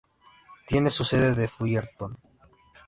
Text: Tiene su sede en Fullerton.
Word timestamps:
Tiene 0.65 0.89
su 0.89 1.03
sede 1.03 1.39
en 1.43 1.47
Fullerton. 1.47 2.17